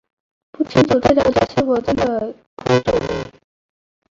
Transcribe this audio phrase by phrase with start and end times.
[0.53, 3.31] 不清楚这条街是否真的以公主命名。